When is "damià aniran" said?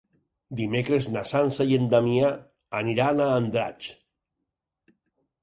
1.91-3.23